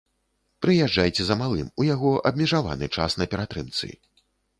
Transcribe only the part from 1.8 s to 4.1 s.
у яго абмежаваны час на ператрымцы!